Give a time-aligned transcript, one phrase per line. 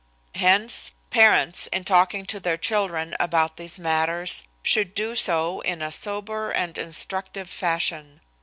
[0.33, 5.91] Hence, parents, in talking to their children about these matters should do so in a
[5.91, 8.19] sober and instructive fashion.